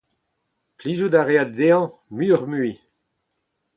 Plijout 0.77 1.15
a 1.19 1.23
rae 1.23 1.45
dezhañ 1.55 1.83
muioc’h-mui. 2.15 2.73